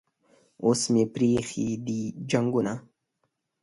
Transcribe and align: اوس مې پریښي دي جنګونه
اوس 0.65 0.81
مې 0.91 1.03
پریښي 1.13 1.67
دي 1.85 2.01
جنګونه 2.29 2.73